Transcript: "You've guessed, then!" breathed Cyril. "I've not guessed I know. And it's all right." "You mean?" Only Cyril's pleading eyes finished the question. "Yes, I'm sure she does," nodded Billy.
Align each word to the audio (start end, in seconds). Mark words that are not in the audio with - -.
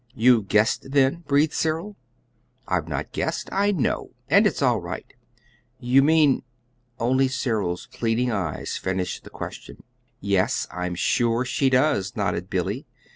"You've 0.15 0.47
guessed, 0.47 0.93
then!" 0.93 1.17
breathed 1.27 1.53
Cyril. 1.53 1.95
"I've 2.67 2.87
not 2.87 3.11
guessed 3.11 3.49
I 3.51 3.71
know. 3.71 4.13
And 4.29 4.47
it's 4.47 4.63
all 4.63 4.79
right." 4.81 5.05
"You 5.79 6.01
mean?" 6.01 6.41
Only 6.99 7.27
Cyril's 7.27 7.85
pleading 7.85 8.31
eyes 8.31 8.77
finished 8.77 9.23
the 9.23 9.29
question. 9.29 9.83
"Yes, 10.19 10.65
I'm 10.71 10.95
sure 10.95 11.45
she 11.45 11.69
does," 11.69 12.15
nodded 12.15 12.49
Billy. 12.49 12.87